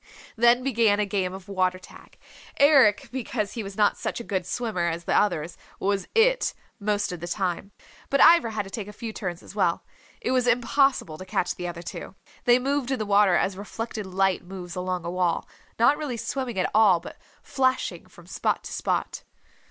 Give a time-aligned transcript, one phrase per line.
[0.35, 2.17] Then began a game of water tag.
[2.57, 7.11] Eric, because he was not such a good swimmer as the others, was It most
[7.11, 7.71] of the time.
[8.09, 9.85] But Ivra had to take a few turns as well.
[10.19, 12.15] It was impossible to catch the other two.
[12.45, 16.57] They moved in the water as reflected light moves along a wall, not really swimming
[16.57, 19.21] at all, but flashing from spot to spot.